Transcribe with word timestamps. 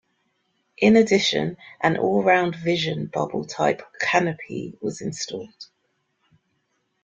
In 0.79 0.95
addition, 0.95 1.57
an 1.79 1.95
all-round 1.99 2.55
vision 2.55 3.05
bubble-type 3.05 3.83
canopy 4.01 4.75
was 4.81 4.99
installed. 4.99 5.67